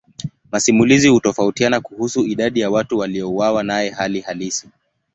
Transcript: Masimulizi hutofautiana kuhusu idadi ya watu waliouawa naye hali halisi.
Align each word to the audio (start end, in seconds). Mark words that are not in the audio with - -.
Masimulizi 0.51 1.07
hutofautiana 1.07 1.81
kuhusu 1.81 2.25
idadi 2.27 2.59
ya 2.59 2.69
watu 2.69 2.97
waliouawa 2.97 3.63
naye 3.63 3.89
hali 3.89 4.21
halisi. 4.21 4.69